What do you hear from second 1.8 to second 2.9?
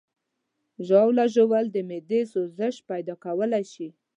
معدې سوزش